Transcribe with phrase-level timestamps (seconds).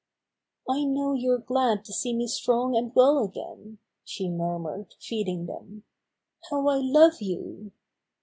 [0.67, 5.83] "I know you're glad to see me strong and well again," she murmured, feeding them.
[6.49, 7.71] "How I love you